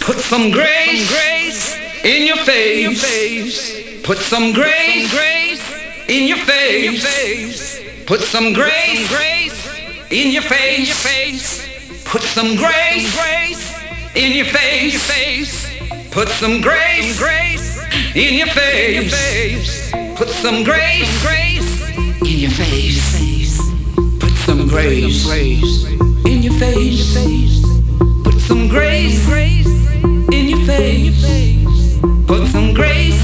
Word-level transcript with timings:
Put 0.00 0.18
some 0.18 0.50
grace 0.50 1.08
grace 1.08 1.76
in 2.04 2.26
your 2.26 2.38
face. 2.38 4.02
Put 4.02 4.18
some 4.18 4.52
grace 4.52 5.10
grace 5.12 5.62
in 6.08 6.26
your 6.26 6.38
face. 6.38 7.80
Put 8.06 8.20
some 8.20 8.52
grace 8.52 9.08
grace 9.08 10.10
in 10.10 10.32
your 10.32 10.42
face. 10.42 11.68
Put 12.04 12.22
some 12.22 12.56
grace 12.56 13.14
grace 13.14 13.74
in 14.16 14.32
your 14.32 14.46
face. 14.46 15.68
Put 16.10 16.28
some 16.28 16.60
grace 16.60 17.18
grace 17.18 17.78
in 18.16 18.38
your 18.38 18.48
face. 18.48 19.92
Put 20.16 20.28
some 20.28 20.64
grace 20.64 21.22
grace 21.22 21.88
in 22.22 22.38
your 22.40 22.50
face. 22.50 23.60
Put 24.18 24.32
some 24.44 24.66
grace 24.66 25.26
in 26.26 26.42
your 26.42 26.52
face. 26.54 27.62
Put 28.24 28.40
some 28.40 28.68
grace, 28.68 29.24
grace 29.26 29.89
in 30.04 30.48
your 30.48 30.64
face. 30.66 31.98
Put 32.26 32.46
some 32.48 32.72
grace 32.74 33.20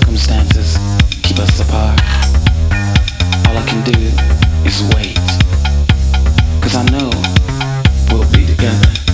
circumstances 0.00 0.76
keep 1.22 1.38
us 1.38 1.60
apart. 1.60 2.00
All 3.46 3.56
I 3.56 3.64
can 3.66 3.82
do 3.84 3.98
is 4.66 4.82
wait, 4.94 5.16
cause 6.62 6.74
I 6.74 6.84
know 6.90 7.10
we'll 8.10 8.30
be 8.32 8.46
together. 8.46 9.09